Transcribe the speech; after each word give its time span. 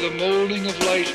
the 0.00 0.10
molding 0.12 0.64
of 0.64 0.78
light 0.84 1.12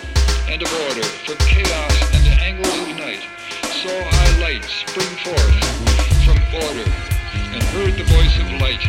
and 0.50 0.62
of 0.62 0.68
order, 0.90 1.04
from 1.24 1.38
chaos 1.48 2.14
and 2.14 2.26
the 2.26 2.36
angles 2.44 2.78
of 2.80 2.90
night, 2.98 3.24
saw 3.62 3.96
I 3.96 4.40
light 4.42 4.64
spring 4.66 5.08
forth 5.24 5.56
from 6.26 6.38
order, 6.54 6.90
and 7.54 7.64
heard 7.72 7.94
the 7.94 8.04
voice 8.04 8.38
of 8.40 8.52
light. 8.60 8.82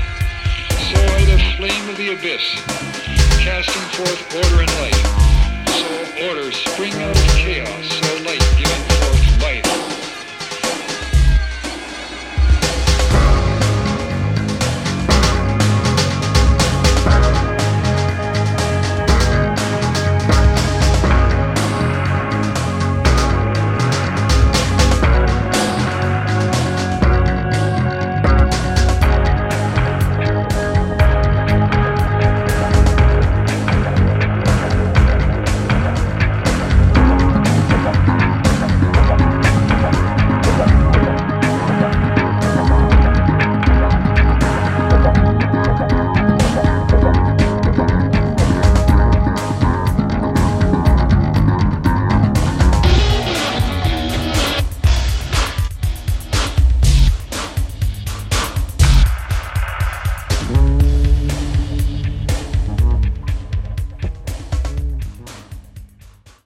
Saw 0.91 1.15
I 1.15 1.25
the 1.27 1.39
flame 1.57 1.89
of 1.89 1.97
the 1.97 2.13
abyss, 2.13 2.43
casting 3.39 3.83
forth 3.95 4.35
order 4.35 4.63
and 4.63 4.71
light. 4.81 5.34